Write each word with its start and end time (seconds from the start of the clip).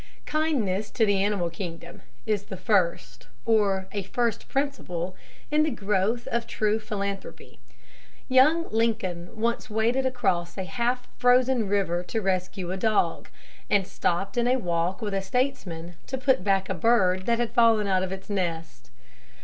Kindness 0.25 0.89
to 0.89 1.05
the 1.05 1.23
animal 1.23 1.51
kingdom 1.51 2.01
is 2.25 2.45
the 2.45 2.57
first, 2.57 3.27
or 3.45 3.87
a 3.91 4.01
first 4.01 4.49
principle 4.49 5.15
in 5.51 5.61
the 5.61 5.69
growth 5.69 6.25
of 6.29 6.47
true 6.47 6.79
philanthropy. 6.79 7.59
Young 8.27 8.67
Lincoln 8.71 9.29
once 9.39 9.69
waded 9.69 10.07
across 10.07 10.57
a 10.57 10.63
half 10.63 11.07
frozen 11.19 11.67
river 11.67 12.01
to 12.05 12.19
rescue 12.19 12.71
a 12.71 12.77
dog, 12.77 13.29
and 13.69 13.85
stopped 13.85 14.37
in 14.39 14.47
a 14.47 14.57
walk 14.57 15.03
with 15.03 15.13
a 15.13 15.21
statesman 15.21 15.93
to 16.07 16.17
put 16.17 16.43
back 16.43 16.67
a 16.67 16.73
bird 16.73 17.27
that 17.27 17.37
had 17.37 17.51
fallen 17.51 17.85
out 17.85 18.01
of 18.01 18.11
its 18.11 18.27
nest. 18.27 18.89